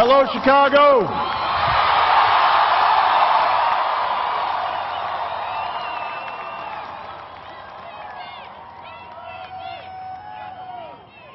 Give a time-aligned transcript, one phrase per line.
[0.00, 1.00] Hello, Chicago.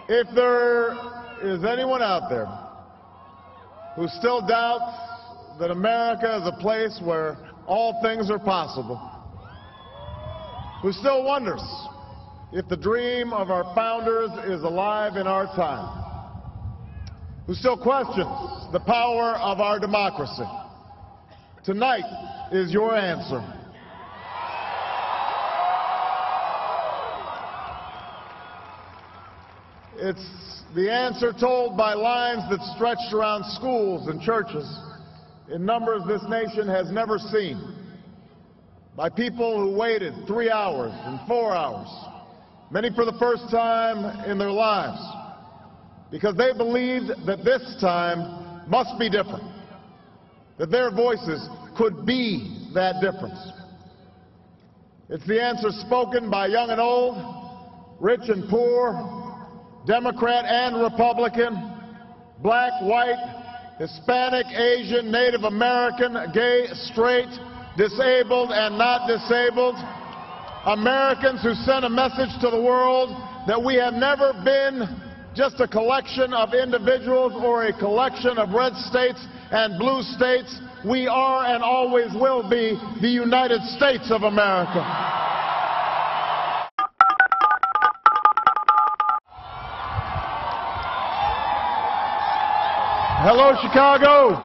[0.07, 0.93] If there
[1.43, 2.47] is anyone out there
[3.97, 4.95] who still doubts
[5.59, 7.35] that America is a place where
[7.67, 8.95] all things are possible,
[10.81, 11.61] who still wonders
[12.53, 16.02] if the dream of our founders is alive in our time,
[17.45, 18.27] who still questions
[18.71, 20.43] the power of our democracy,
[21.65, 22.05] tonight
[22.51, 23.43] is your answer.
[29.95, 34.65] It's the answer told by lines that stretched around schools and churches
[35.53, 37.75] in numbers this nation has never seen,
[38.95, 41.87] by people who waited three hours and four hours,
[42.71, 44.99] many for the first time in their lives,
[46.13, 49.43] because they believed that this time must be different,
[50.59, 53.39] that their voices could be that difference.
[55.09, 57.17] It's the answer spoken by young and old,
[57.99, 58.93] rich and poor,
[59.87, 61.55] Democrat and Republican,
[62.43, 67.33] black, white, Hispanic, Asian, Native American, gay, straight,
[67.75, 69.73] disabled and not disabled,
[70.67, 73.09] Americans who sent a message to the world
[73.47, 75.02] that we have never been
[75.35, 80.59] just a collection of individuals or a collection of red states and blue states.
[80.85, 84.83] We are and always will be the United States of America.
[93.25, 94.43] Hello, Chicago.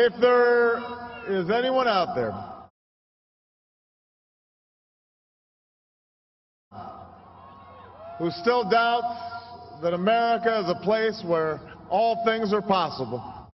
[0.00, 0.78] If there
[1.28, 2.30] is anyone out there
[8.20, 9.18] who still doubts
[9.82, 11.60] that America is a place where
[11.90, 13.50] all things are possible,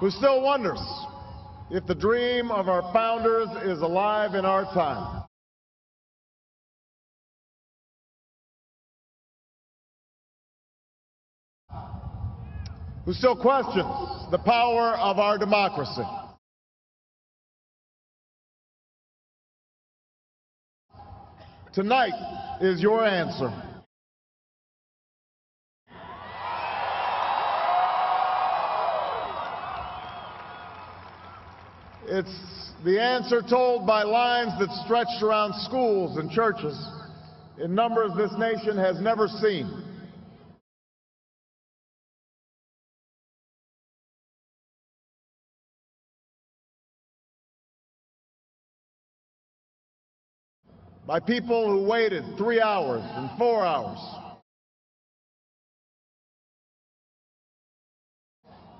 [0.00, 0.82] who still wonders
[1.70, 5.25] if the dream of our founders is alive in our time.
[13.06, 13.86] Who still questions
[14.32, 16.02] the power of our democracy.
[21.72, 23.52] Tonight is your answer.
[32.08, 36.76] It's the answer told by lines that stretched around schools and churches
[37.62, 39.85] in numbers this nation has never seen.
[51.06, 53.98] By people who waited three hours and four hours.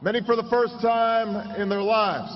[0.03, 2.33] Many for the first time in their lives.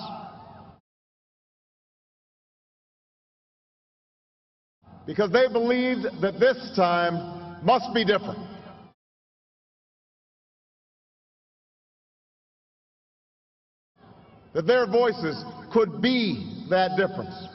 [5.10, 8.38] because they believed that this time must be different.
[14.52, 17.49] That their voices could be that difference.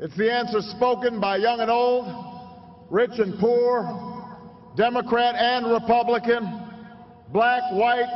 [0.00, 2.06] It's the answer spoken by young and old,
[2.90, 3.84] rich and poor,
[4.76, 6.42] Democrat and Republican,
[7.32, 8.10] black, white,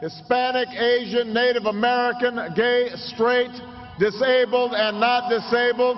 [0.00, 3.50] Hispanic, Asian, Native American, gay, straight,
[3.98, 5.96] disabled and not disabled.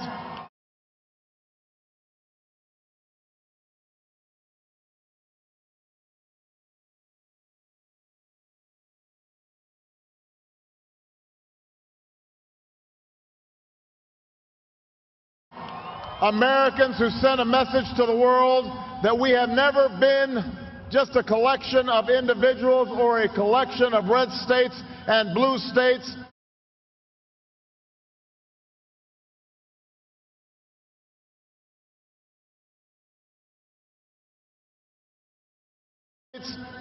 [16.21, 18.65] Americans who sent a message to the world
[19.05, 20.43] that we have never been
[20.91, 24.75] just a collection of individuals or a collection of red states
[25.07, 26.17] and blue states.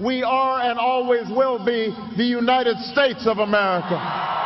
[0.04, 4.37] We are and always will be the United States of America.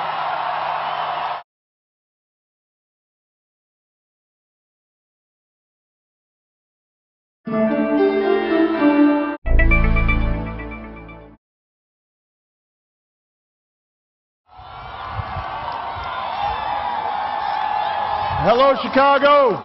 [18.81, 19.63] Chicago!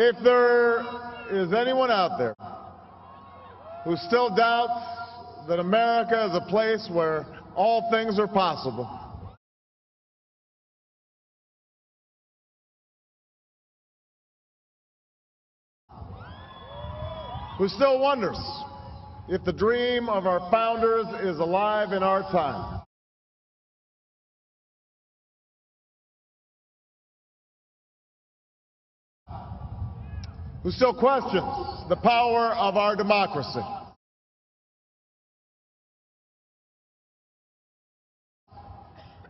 [0.00, 0.84] If there
[1.32, 2.36] is anyone out there
[3.84, 4.84] who still doubts
[5.48, 7.26] that America is a place where
[7.56, 8.88] all things are possible,
[17.58, 18.38] who still wonders
[19.28, 22.82] if the dream of our founders is alive in our time,
[30.62, 31.44] who still questions
[31.88, 33.60] the power of our democracy.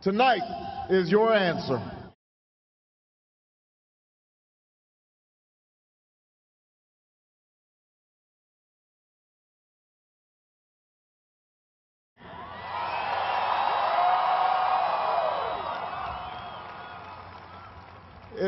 [0.03, 1.98] Tonight is your answer.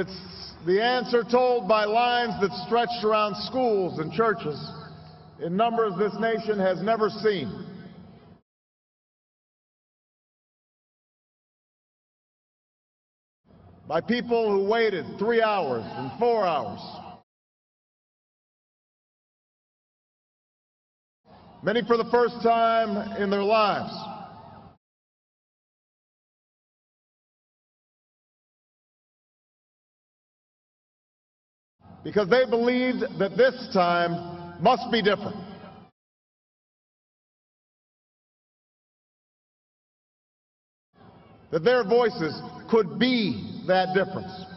[0.01, 4.59] It's the answer told by lines that stretched around schools and churches
[5.43, 7.67] in numbers this nation has never seen.
[13.87, 16.79] By people who waited three hours and four hours.
[21.61, 23.93] Many for the first time in their lives.
[32.03, 35.35] Because they believed that this time must be different.
[41.51, 42.39] That their voices
[42.69, 44.50] could be that difference.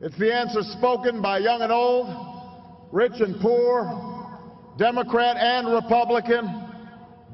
[0.00, 2.06] It's the answer spoken by young and old,
[2.92, 3.82] rich and poor,
[4.78, 6.46] Democrat and Republican,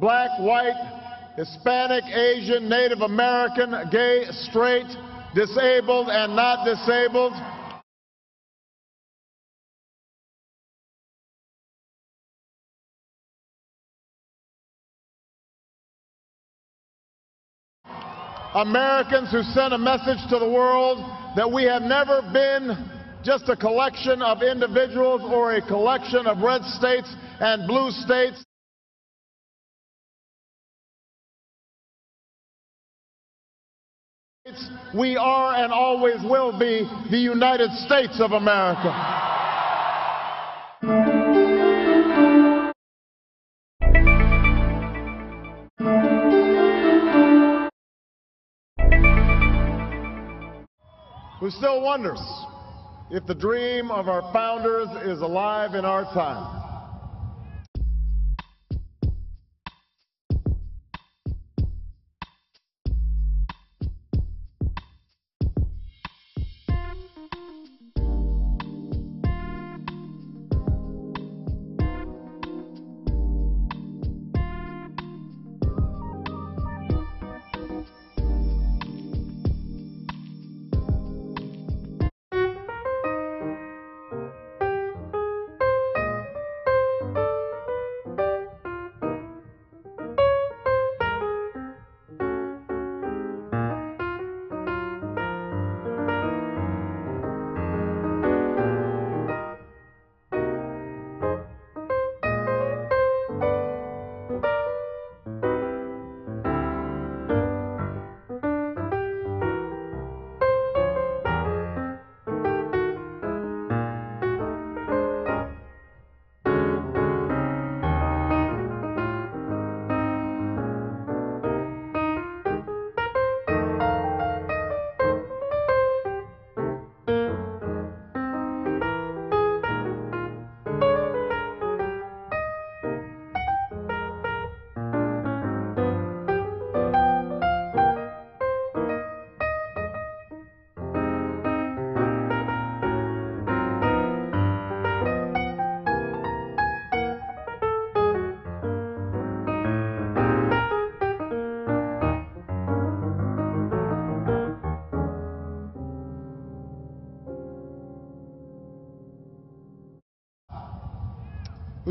[0.00, 4.86] black, white, Hispanic, Asian, Native American, gay, straight,
[5.34, 7.34] disabled and not disabled.
[18.54, 20.98] Americans who sent a message to the world
[21.36, 22.88] that we have never been
[23.24, 28.44] just a collection of individuals or a collection of red states and blue states.
[34.96, 38.92] We are and always will be the United States of America.
[51.44, 52.22] Who still wonders
[53.10, 56.63] if the dream of our founders is alive in our time.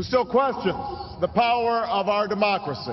[0.06, 0.76] Still questions
[1.20, 2.92] the power of our democracy.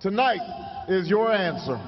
[0.00, 1.78] Tonight is your answer.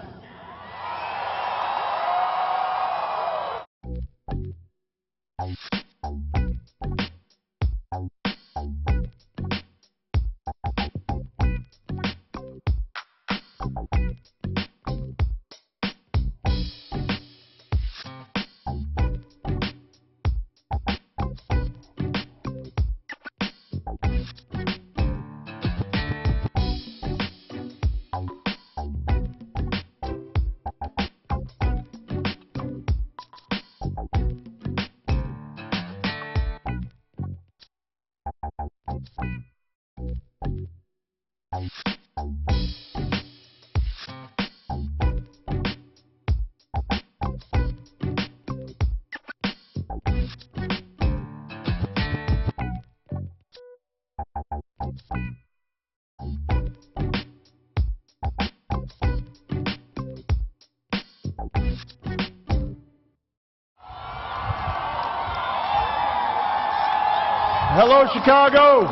[67.84, 68.82] Hello, Chicago.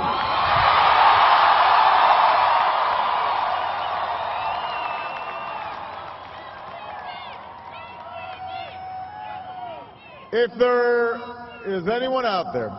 [10.32, 11.20] If there
[11.66, 12.70] is anyone out there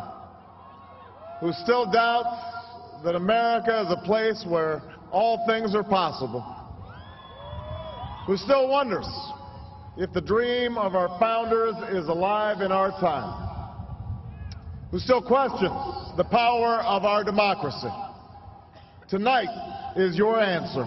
[1.39, 2.27] who still doubts
[3.05, 4.81] that America is a place where
[5.13, 6.41] all things are possible,
[8.27, 9.07] who still wonders
[9.95, 13.50] if the dream of our founders is alive in our time,
[14.91, 15.71] who still questions
[16.17, 17.87] the power of our democracy,
[19.09, 19.47] tonight
[19.95, 20.85] is your answer.